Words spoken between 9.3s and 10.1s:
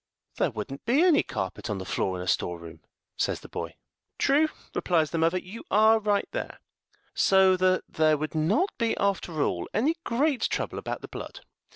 all, any